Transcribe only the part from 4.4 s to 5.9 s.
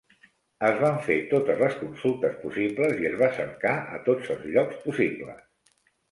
llocs possibles.